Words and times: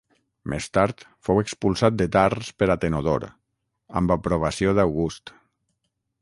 Més 0.51 0.67
tard 0.77 1.01
fou 1.27 1.41
expulsat 1.41 1.99
de 1.99 2.07
Tars 2.15 2.49
per 2.63 2.69
Atenodor, 2.77 3.27
amb 4.03 4.15
aprovació 4.17 4.75
d'August. 4.81 5.33